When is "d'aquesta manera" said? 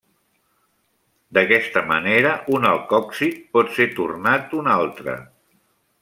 1.37-2.31